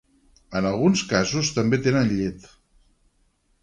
En 0.59 0.67
alguns 0.69 1.03
casos 1.13 1.53
també 1.59 1.81
tenen 1.89 2.13
llet. 2.17 2.53